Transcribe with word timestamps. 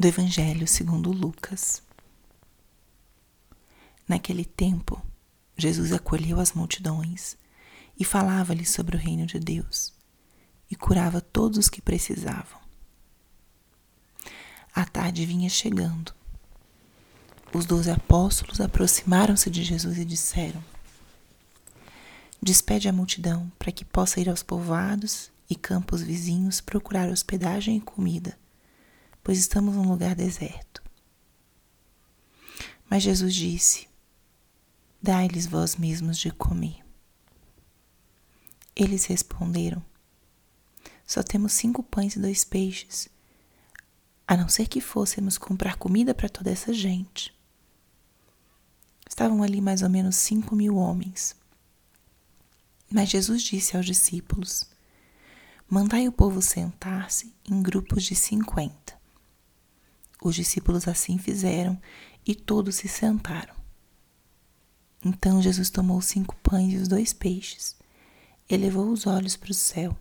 do 0.00 0.08
Evangelho 0.08 0.66
segundo 0.66 1.12
Lucas. 1.12 1.82
Naquele 4.08 4.46
tempo, 4.46 4.98
Jesus 5.58 5.92
acolheu 5.92 6.40
as 6.40 6.54
multidões 6.54 7.36
e 7.98 8.02
falava-lhes 8.02 8.70
sobre 8.70 8.96
o 8.96 8.98
reino 8.98 9.26
de 9.26 9.38
Deus 9.38 9.92
e 10.70 10.74
curava 10.74 11.20
todos 11.20 11.58
os 11.58 11.68
que 11.68 11.82
precisavam. 11.82 12.58
A 14.74 14.86
tarde 14.86 15.26
vinha 15.26 15.50
chegando. 15.50 16.14
Os 17.52 17.66
doze 17.66 17.90
apóstolos 17.90 18.58
aproximaram-se 18.58 19.50
de 19.50 19.62
Jesus 19.62 19.98
e 19.98 20.04
disseram: 20.06 20.64
Despede 22.42 22.88
a 22.88 22.92
multidão 22.92 23.52
para 23.58 23.70
que 23.70 23.84
possa 23.84 24.18
ir 24.18 24.30
aos 24.30 24.42
povoados 24.42 25.30
e 25.50 25.54
campos 25.54 26.00
vizinhos 26.00 26.58
procurar 26.58 27.10
hospedagem 27.10 27.76
e 27.76 27.80
comida 27.82 28.40
pois 29.22 29.38
estamos 29.38 29.74
num 29.74 29.88
lugar 29.88 30.14
deserto. 30.14 30.82
Mas 32.88 33.02
Jesus 33.02 33.34
disse: 33.34 33.88
Dai-lhes 35.02 35.46
vós 35.46 35.76
mesmos 35.76 36.18
de 36.18 36.30
comer. 36.30 36.84
Eles 38.74 39.04
responderam: 39.04 39.82
Só 41.06 41.22
temos 41.22 41.52
cinco 41.52 41.82
pães 41.82 42.16
e 42.16 42.20
dois 42.20 42.44
peixes, 42.44 43.08
a 44.26 44.36
não 44.36 44.48
ser 44.48 44.66
que 44.66 44.80
fôssemos 44.80 45.38
comprar 45.38 45.76
comida 45.76 46.14
para 46.14 46.28
toda 46.28 46.50
essa 46.50 46.72
gente. 46.72 47.32
Estavam 49.08 49.42
ali 49.42 49.60
mais 49.60 49.82
ou 49.82 49.88
menos 49.88 50.16
cinco 50.16 50.54
mil 50.54 50.76
homens. 50.76 51.36
Mas 52.90 53.08
Jesus 53.08 53.42
disse 53.42 53.76
aos 53.76 53.86
discípulos: 53.86 54.66
Mandai 55.68 56.08
o 56.08 56.12
povo 56.12 56.42
sentar-se 56.42 57.32
em 57.48 57.62
grupos 57.62 58.02
de 58.04 58.14
cinquenta. 58.14 58.99
Os 60.22 60.34
discípulos 60.34 60.86
assim 60.86 61.18
fizeram 61.18 61.80
e 62.26 62.34
todos 62.34 62.76
se 62.76 62.88
sentaram. 62.88 63.54
Então 65.04 65.40
Jesus 65.40 65.70
tomou 65.70 66.00
cinco 66.02 66.36
pães 66.36 66.74
e 66.74 66.76
os 66.76 66.88
dois 66.88 67.12
peixes, 67.12 67.74
elevou 68.48 68.90
os 68.90 69.06
olhos 69.06 69.36
para 69.36 69.50
o 69.50 69.54
céu, 69.54 69.96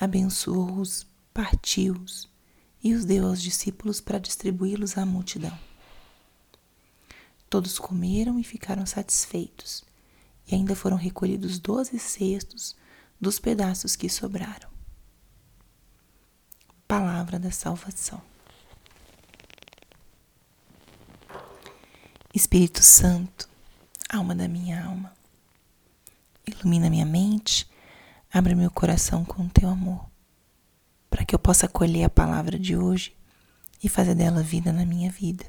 abençoou-os, 0.00 1.06
partiu-os 1.34 2.28
e 2.82 2.94
os 2.94 3.04
deu 3.04 3.26
aos 3.26 3.42
discípulos 3.42 4.00
para 4.00 4.18
distribuí-los 4.18 4.96
à 4.96 5.04
multidão. 5.04 5.56
Todos 7.50 7.78
comeram 7.78 8.38
e 8.38 8.44
ficaram 8.44 8.86
satisfeitos, 8.86 9.84
e 10.46 10.54
ainda 10.54 10.74
foram 10.74 10.96
recolhidos 10.96 11.58
doze 11.58 11.98
cestos 11.98 12.76
dos 13.20 13.38
pedaços 13.38 13.96
que 13.96 14.08
sobraram. 14.08 14.70
Palavra 16.86 17.38
da 17.38 17.50
salvação. 17.50 18.22
Espírito 22.38 22.84
Santo, 22.84 23.48
alma 24.08 24.32
da 24.32 24.46
minha 24.46 24.84
alma, 24.84 25.12
ilumina 26.46 26.88
minha 26.88 27.04
mente, 27.04 27.68
abre 28.32 28.54
meu 28.54 28.70
coração 28.70 29.24
com 29.24 29.48
teu 29.48 29.68
amor, 29.68 30.08
para 31.10 31.24
que 31.24 31.34
eu 31.34 31.38
possa 31.40 31.66
acolher 31.66 32.04
a 32.04 32.08
palavra 32.08 32.56
de 32.56 32.76
hoje 32.76 33.12
e 33.82 33.88
fazer 33.88 34.14
dela 34.14 34.40
vida 34.40 34.72
na 34.72 34.86
minha 34.86 35.10
vida. 35.10 35.44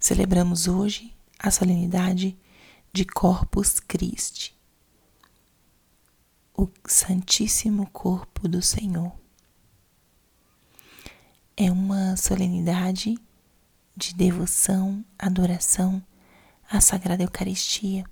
Celebramos 0.00 0.66
hoje 0.66 1.14
a 1.38 1.50
solenidade 1.50 2.34
de 2.94 3.04
Corpus 3.04 3.78
Christi, 3.78 4.56
o 6.56 6.66
Santíssimo 6.86 7.90
Corpo 7.90 8.48
do 8.48 8.62
Senhor 8.62 9.21
é 11.56 11.70
uma 11.70 12.16
solenidade 12.16 13.18
de 13.96 14.14
devoção, 14.14 15.04
adoração 15.18 16.02
à 16.70 16.80
Sagrada 16.80 17.22
Eucaristia, 17.22 18.04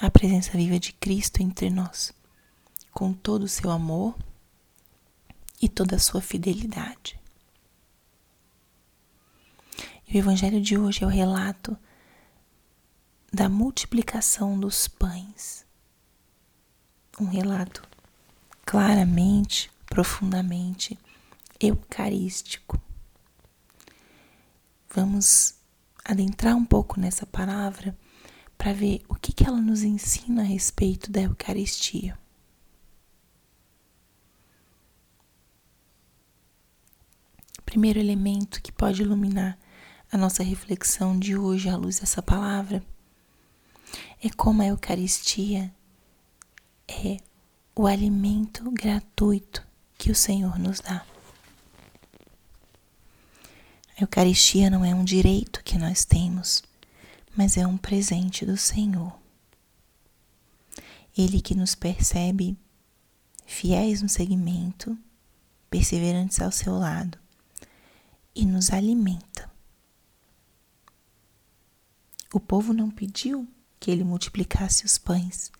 à 0.00 0.10
presença 0.10 0.52
viva 0.52 0.78
de 0.78 0.92
Cristo 0.92 1.42
entre 1.42 1.68
nós, 1.68 2.12
com 2.92 3.12
todo 3.12 3.42
o 3.44 3.48
seu 3.48 3.70
amor 3.70 4.16
e 5.60 5.68
toda 5.68 5.96
a 5.96 6.00
sua 6.00 6.20
fidelidade. 6.20 7.18
E 10.08 10.16
o 10.16 10.18
Evangelho 10.18 10.60
de 10.60 10.78
hoje 10.78 11.02
é 11.02 11.06
o 11.06 11.10
relato 11.10 11.76
da 13.32 13.48
multiplicação 13.48 14.58
dos 14.58 14.86
pães. 14.86 15.64
Um 17.18 17.26
relato 17.26 17.82
claramente, 18.64 19.70
profundamente 19.86 20.98
eucarístico. 21.62 22.80
Vamos 24.94 25.54
adentrar 26.04 26.54
um 26.56 26.64
pouco 26.64 27.00
nessa 27.00 27.24
palavra 27.24 27.96
para 28.58 28.72
ver 28.72 29.02
o 29.08 29.14
que, 29.14 29.32
que 29.32 29.46
ela 29.46 29.60
nos 29.60 29.82
ensina 29.82 30.42
a 30.42 30.44
respeito 30.44 31.10
da 31.10 31.22
Eucaristia. 31.22 32.18
Primeiro 37.64 37.98
elemento 37.98 38.60
que 38.60 38.70
pode 38.70 39.02
iluminar 39.02 39.58
a 40.10 40.18
nossa 40.18 40.42
reflexão 40.42 41.18
de 41.18 41.36
hoje 41.36 41.70
à 41.70 41.76
luz 41.76 42.00
dessa 42.00 42.22
palavra 42.22 42.84
é 44.22 44.28
como 44.30 44.62
a 44.62 44.66
Eucaristia 44.66 45.74
é 46.86 47.16
o 47.74 47.86
alimento 47.86 48.70
gratuito 48.70 49.66
que 49.96 50.10
o 50.10 50.14
Senhor 50.14 50.58
nos 50.58 50.80
dá. 50.80 51.11
A 53.96 54.02
Eucaristia 54.02 54.70
não 54.70 54.84
é 54.84 54.94
um 54.94 55.04
direito 55.04 55.62
que 55.62 55.76
nós 55.76 56.04
temos, 56.04 56.62
mas 57.36 57.56
é 57.56 57.66
um 57.66 57.76
presente 57.76 58.46
do 58.46 58.56
Senhor. 58.56 59.12
Ele 61.16 61.42
que 61.42 61.54
nos 61.54 61.74
percebe 61.74 62.56
fiéis 63.44 64.00
no 64.00 64.08
segmento, 64.08 64.96
perseverantes 65.68 66.40
ao 66.40 66.50
seu 66.50 66.74
lado 66.74 67.18
e 68.34 68.46
nos 68.46 68.70
alimenta. 68.70 69.50
O 72.32 72.40
povo 72.40 72.72
não 72.72 72.90
pediu 72.90 73.46
que 73.78 73.90
ele 73.90 74.04
multiplicasse 74.04 74.86
os 74.86 74.96
pães, 74.96 75.52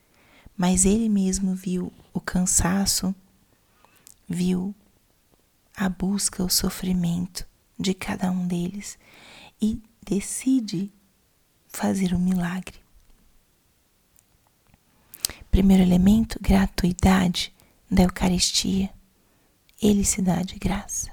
mas 0.57 0.87
ele 0.87 1.09
mesmo 1.11 1.55
viu 1.55 1.93
o 2.15 2.21
cansaço, 2.21 3.15
viu 4.27 4.75
a 5.77 5.87
busca, 5.87 6.43
o 6.43 6.49
sofrimento 6.49 7.47
de 7.79 7.95
cada 7.95 8.31
um 8.31 8.47
deles 8.47 8.99
e 9.61 9.81
decide 10.05 10.93
fazer 11.69 12.15
um 12.15 12.19
milagre. 12.19 12.81
Primeiro 15.51 15.83
elemento, 15.83 16.39
gratuidade 16.41 17.53
da 17.91 18.03
Eucaristia. 18.03 18.91
Ele 19.81 20.05
se 20.05 20.23
dá 20.23 20.43
de 20.43 20.59
graça. 20.59 21.11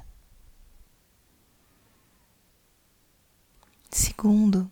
Segundo, 3.91 4.69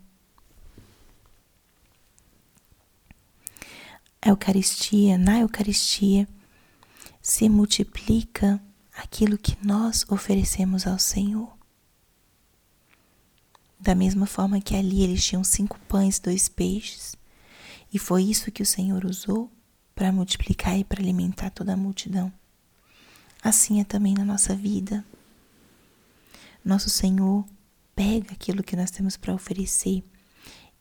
a 4.21 4.29
Eucaristia, 4.29 5.17
na 5.17 5.39
Eucaristia, 5.39 6.27
se 7.21 7.49
multiplica 7.49 8.61
aquilo 8.95 9.37
que 9.37 9.57
nós 9.65 10.05
oferecemos 10.09 10.85
ao 10.85 10.99
Senhor. 10.99 11.56
Da 13.79 13.93
mesma 13.93 14.25
forma 14.25 14.59
que 14.59 14.75
ali 14.75 15.03
eles 15.03 15.23
tinham 15.23 15.43
cinco 15.43 15.79
pães 15.87 16.17
e 16.17 16.21
dois 16.21 16.49
peixes, 16.49 17.15
e 17.93 17.99
foi 17.99 18.23
isso 18.23 18.51
que 18.51 18.63
o 18.63 18.65
Senhor 18.65 19.05
usou 19.05 19.51
para 19.95 20.11
multiplicar 20.11 20.77
e 20.77 20.83
para 20.83 21.01
alimentar 21.01 21.49
toda 21.51 21.73
a 21.73 21.77
multidão. 21.77 22.31
Assim 23.41 23.79
é 23.79 23.83
também 23.83 24.13
na 24.13 24.25
nossa 24.25 24.55
vida. 24.55 25.05
Nosso 26.63 26.89
Senhor 26.89 27.45
pega 27.95 28.33
aquilo 28.33 28.63
que 28.63 28.75
nós 28.75 28.91
temos 28.91 29.15
para 29.15 29.33
oferecer 29.33 30.03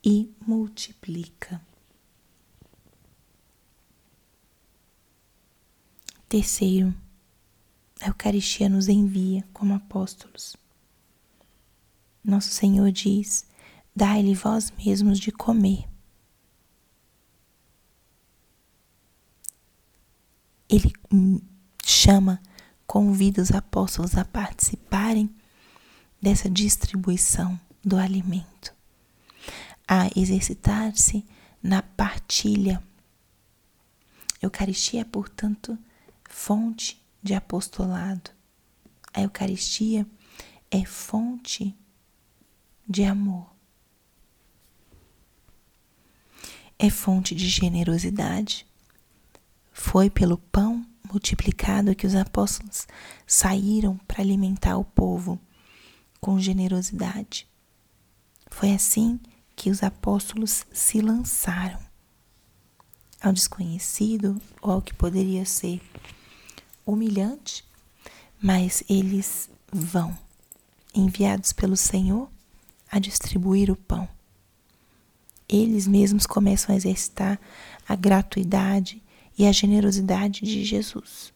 e 0.04 0.30
multiplica. 0.46 1.60
Terceiro, 6.28 6.92
a 8.00 8.08
Eucaristia 8.08 8.68
nos 8.68 8.88
envia 8.88 9.44
como 9.52 9.74
apóstolos. 9.74 10.56
Nosso 12.26 12.50
Senhor 12.50 12.90
diz: 12.90 13.46
Dai-lhe 13.94 14.34
vós 14.34 14.72
mesmos 14.72 15.20
de 15.20 15.30
comer. 15.30 15.88
Ele 20.68 20.92
chama, 21.84 22.42
convida 22.84 23.40
os 23.40 23.52
apóstolos 23.52 24.16
a 24.16 24.24
participarem 24.24 25.32
dessa 26.20 26.50
distribuição 26.50 27.58
do 27.84 27.96
alimento, 27.96 28.74
a 29.86 30.10
exercitar-se 30.16 31.24
na 31.62 31.80
partilha. 31.80 32.82
Eucaristia 34.42 35.02
é, 35.02 35.04
portanto, 35.04 35.78
fonte 36.28 37.00
de 37.22 37.34
apostolado. 37.34 38.32
A 39.14 39.22
Eucaristia 39.22 40.04
é 40.72 40.84
fonte 40.84 41.72
de 42.88 43.04
amor. 43.04 43.46
É 46.78 46.90
fonte 46.90 47.34
de 47.34 47.48
generosidade. 47.48 48.66
Foi 49.72 50.10
pelo 50.10 50.38
pão 50.38 50.86
multiplicado 51.10 51.94
que 51.94 52.06
os 52.06 52.14
apóstolos 52.14 52.86
saíram 53.26 53.96
para 54.06 54.22
alimentar 54.22 54.76
o 54.76 54.84
povo 54.84 55.38
com 56.20 56.38
generosidade. 56.38 57.48
Foi 58.50 58.72
assim 58.72 59.20
que 59.54 59.70
os 59.70 59.82
apóstolos 59.82 60.66
se 60.72 61.00
lançaram 61.00 61.78
ao 63.20 63.32
desconhecido 63.32 64.40
ou 64.60 64.72
ao 64.72 64.82
que 64.82 64.94
poderia 64.94 65.44
ser 65.44 65.80
humilhante, 66.84 67.64
mas 68.40 68.84
eles 68.88 69.48
vão, 69.72 70.16
enviados 70.94 71.52
pelo 71.52 71.76
Senhor, 71.76 72.30
a 72.90 72.98
distribuir 72.98 73.70
o 73.70 73.76
pão. 73.76 74.08
Eles 75.48 75.86
mesmos 75.86 76.26
começam 76.26 76.74
a 76.74 76.76
exercitar 76.76 77.40
a 77.88 77.94
gratuidade 77.94 79.02
e 79.38 79.46
a 79.46 79.52
generosidade 79.52 80.40
de 80.40 80.64
Jesus. 80.64 81.32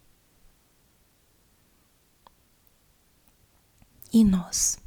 E 4.13 4.25
nós? 4.25 4.79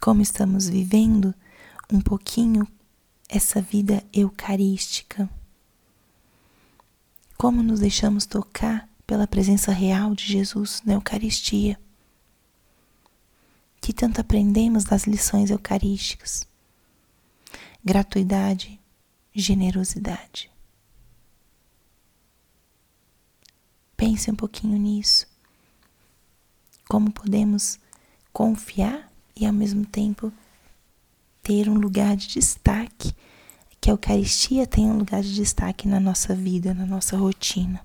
Como 0.00 0.20
estamos 0.20 0.68
vivendo 0.68 1.32
um 1.92 2.00
pouquinho 2.00 2.66
essa 3.28 3.60
vida 3.60 4.02
eucarística? 4.12 5.28
Como 7.36 7.62
nos 7.62 7.78
deixamos 7.78 8.26
tocar 8.26 8.88
pela 9.06 9.28
presença 9.28 9.70
real 9.70 10.14
de 10.14 10.24
Jesus 10.24 10.82
na 10.84 10.94
Eucaristia? 10.94 11.78
Que 13.88 13.92
tanto 13.94 14.20
aprendemos 14.20 14.84
das 14.84 15.04
lições 15.04 15.48
eucarísticas? 15.50 16.46
Gratuidade, 17.82 18.78
generosidade. 19.34 20.50
Pense 23.96 24.30
um 24.30 24.34
pouquinho 24.34 24.76
nisso. 24.76 25.26
Como 26.86 27.10
podemos 27.10 27.80
confiar 28.30 29.10
e 29.34 29.46
ao 29.46 29.54
mesmo 29.54 29.86
tempo 29.86 30.30
ter 31.42 31.66
um 31.70 31.78
lugar 31.78 32.14
de 32.14 32.28
destaque, 32.28 33.14
que 33.80 33.88
a 33.88 33.94
Eucaristia 33.94 34.66
tenha 34.66 34.92
um 34.92 34.98
lugar 34.98 35.22
de 35.22 35.34
destaque 35.34 35.88
na 35.88 35.98
nossa 35.98 36.34
vida, 36.34 36.74
na 36.74 36.84
nossa 36.84 37.16
rotina. 37.16 37.80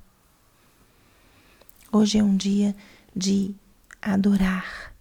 Hoje 1.90 2.18
é 2.18 2.24
um 2.24 2.36
dia 2.36 2.76
de 3.16 3.56
adorar, 4.02 4.93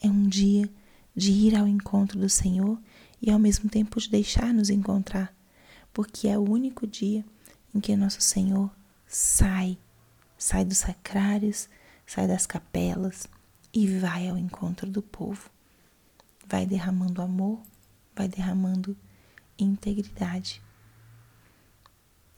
é 0.00 0.08
um 0.08 0.26
dia 0.28 0.68
de 1.14 1.32
ir 1.32 1.56
ao 1.56 1.66
encontro 1.66 2.18
do 2.18 2.28
Senhor 2.28 2.78
e 3.20 3.30
ao 3.30 3.38
mesmo 3.38 3.68
tempo 3.68 4.00
de 4.00 4.08
deixar 4.08 4.52
nos 4.54 4.70
encontrar, 4.70 5.34
porque 5.92 6.28
é 6.28 6.38
o 6.38 6.48
único 6.48 6.86
dia 6.86 7.24
em 7.74 7.80
que 7.80 7.96
nosso 7.96 8.20
Senhor 8.20 8.70
sai 9.06 9.78
sai 10.40 10.64
dos 10.64 10.78
sacrários, 10.78 11.68
sai 12.06 12.26
das 12.26 12.46
capelas 12.46 13.28
e 13.72 13.86
vai 13.86 14.28
ao 14.28 14.38
encontro 14.38 14.90
do 14.90 15.02
povo. 15.02 15.50
Vai 16.48 16.66
derramando 16.66 17.22
amor, 17.22 17.60
vai 18.16 18.26
derramando 18.26 18.96
integridade. 19.58 20.62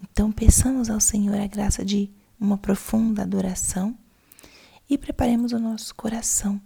Então, 0.03 0.33
peçamos 0.33 0.91
ao 0.91 1.01
Senhor 1.01 1.39
a 1.41 1.47
graça 1.47 1.85
de 1.85 2.11
uma 2.39 2.59
profunda 2.59 3.23
adoração 3.23 3.97
e 4.91 4.99
preparemos 4.99 5.53
o 5.53 5.61
nosso 5.61 5.95
coração 5.95 6.61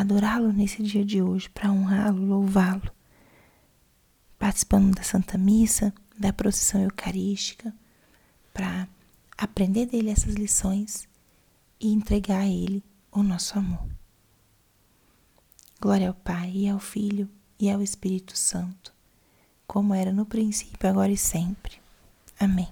adorá-lo 0.00 0.52
nesse 0.52 0.82
dia 0.82 1.04
de 1.04 1.22
hoje, 1.22 1.48
para 1.48 1.72
honrá-lo, 1.72 2.24
louvá-lo. 2.24 2.90
Participando 4.38 4.94
da 4.94 5.02
Santa 5.02 5.38
Missa, 5.38 5.92
da 6.18 6.32
procissão 6.32 6.82
eucarística, 6.82 7.74
para 8.52 8.86
aprender 9.36 9.86
dele 9.86 10.10
essas 10.10 10.34
lições 10.34 11.08
e 11.80 11.92
entregar 11.92 12.40
a 12.40 12.48
ele 12.48 12.82
o 13.10 13.22
nosso 13.22 13.58
amor. 13.58 13.88
Glória 15.80 16.08
ao 16.08 16.14
Pai, 16.14 16.52
e 16.54 16.68
ao 16.68 16.78
Filho, 16.78 17.28
e 17.58 17.70
ao 17.70 17.82
Espírito 17.82 18.36
Santo, 18.36 18.92
como 19.66 19.94
era 19.94 20.12
no 20.12 20.26
princípio, 20.26 20.88
agora 20.88 21.10
e 21.10 21.16
sempre. 21.16 21.80
Amém. 22.38 22.68